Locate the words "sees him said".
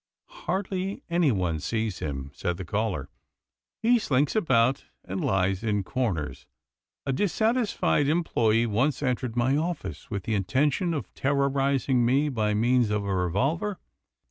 1.59-2.57